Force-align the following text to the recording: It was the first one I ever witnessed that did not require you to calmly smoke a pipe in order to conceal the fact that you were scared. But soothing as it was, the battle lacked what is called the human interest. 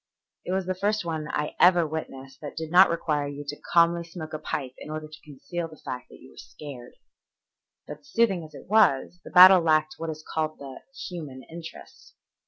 It 0.45 0.51
was 0.51 0.65
the 0.65 0.73
first 0.73 1.05
one 1.05 1.27
I 1.29 1.55
ever 1.59 1.85
witnessed 1.85 2.41
that 2.41 2.57
did 2.57 2.71
not 2.71 2.89
require 2.89 3.27
you 3.27 3.45
to 3.47 3.61
calmly 3.71 4.03
smoke 4.03 4.33
a 4.33 4.39
pipe 4.39 4.73
in 4.79 4.89
order 4.89 5.07
to 5.07 5.21
conceal 5.23 5.67
the 5.67 5.77
fact 5.77 6.09
that 6.09 6.17
you 6.19 6.31
were 6.31 6.37
scared. 6.39 6.93
But 7.85 8.07
soothing 8.07 8.43
as 8.43 8.55
it 8.55 8.65
was, 8.67 9.19
the 9.23 9.29
battle 9.29 9.61
lacked 9.61 9.93
what 9.99 10.09
is 10.09 10.25
called 10.27 10.57
the 10.57 10.81
human 11.07 11.43
interest. 11.43 12.15